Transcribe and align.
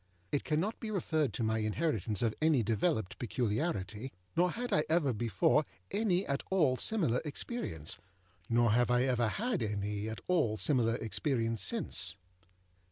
It 0.31 0.43
cannot 0.43 0.79
be 0.79 0.89
referred 0.89 1.31
to 1.33 1.43
my 1.43 1.59
inheritance 1.59 2.23
of 2.23 2.33
any 2.41 2.63
developed 2.63 3.19
peculiarity, 3.19 4.11
nor 4.35 4.49
had 4.49 4.73
I 4.73 4.83
ever 4.89 5.13
before 5.13 5.63
any 5.91 6.25
at 6.25 6.41
all 6.49 6.75
similar 6.75 7.21
experience, 7.23 7.99
nor 8.49 8.71
have 8.71 8.89
I 8.89 9.03
ever 9.03 9.27
had 9.27 9.61
any 9.61 10.09
at 10.09 10.21
all 10.27 10.57
similar 10.57 10.95
experience 10.95 11.61
since. 11.61 12.15